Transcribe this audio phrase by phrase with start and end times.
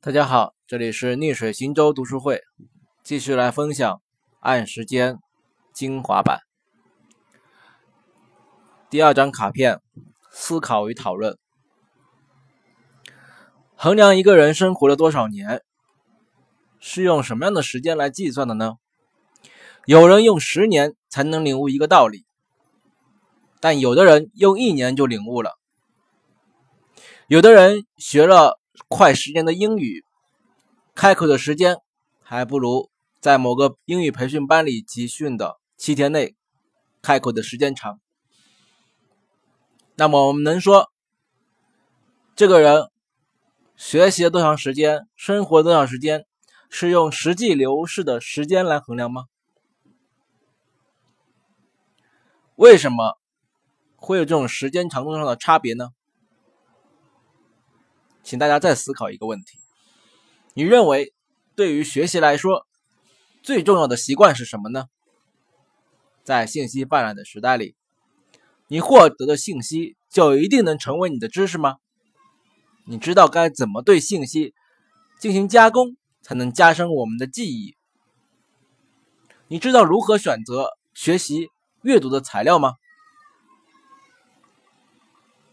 [0.00, 2.40] 大家好，这里是逆水行舟读书会，
[3.02, 3.94] 继续来分享
[4.38, 5.14] 《按时间》
[5.74, 6.42] 精华版
[8.88, 9.80] 第二张卡片：
[10.30, 11.36] 思考与讨论。
[13.74, 15.64] 衡量一个人生活了多少年，
[16.78, 18.74] 是用什么样的时间来计算的呢？
[19.84, 22.24] 有人用十年才能领悟一个道理，
[23.58, 25.58] 但有的人用一年就领悟了。
[27.26, 28.57] 有的人学了。
[28.88, 30.02] 快十年的英语，
[30.94, 31.76] 开口的时间
[32.22, 36.34] 还不如在某个英语培训班里集训的七天内
[37.02, 38.00] 开口的时间长。
[39.94, 40.90] 那么我们能说，
[42.34, 42.88] 这个人
[43.76, 46.24] 学习了多长时间，生活多长时间，
[46.70, 49.26] 是用实际流逝的时间来衡量吗？
[52.54, 53.18] 为什么
[53.96, 55.90] 会有这种时间长度上的差别呢？
[58.28, 59.58] 请大家再思考一个问题：
[60.52, 61.14] 你认为
[61.56, 62.66] 对于学习来说，
[63.42, 64.84] 最重要的习惯是什么呢？
[66.24, 67.74] 在信息泛滥的时代里，
[68.66, 71.76] 你获得的信息就一定能成为你的知识吗？
[72.84, 74.52] 你知道该怎么对信息
[75.18, 77.76] 进行加工，才能加深我们的记忆？
[79.46, 81.48] 你知道如何选择学习
[81.80, 82.74] 阅读的材料吗？